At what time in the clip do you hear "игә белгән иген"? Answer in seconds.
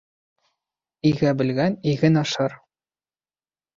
1.11-2.19